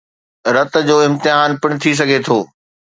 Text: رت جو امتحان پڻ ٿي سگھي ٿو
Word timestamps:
رت 0.55 0.73
جو 0.87 0.95
امتحان 1.07 1.49
پڻ 1.61 1.69
ٿي 1.81 1.91
سگھي 1.99 2.17
ٿو 2.25 2.37